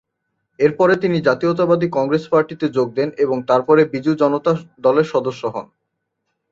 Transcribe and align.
এর 0.59 0.71
পরে 0.75 0.95
তিনি 0.97 1.17
জাতীয়তাবাদী 1.21 1.87
কংগ্রেস 1.91 2.23
পার্টিতে 2.27 2.65
যোগ 2.69 2.87
দেন 2.93 3.09
এবং 3.17 3.37
তারপরে 3.47 3.81
বিজু 3.93 4.11
জনতা 4.15 4.51
দলের 4.79 5.07
সদস্য 5.13 5.43
হন। 5.47 5.65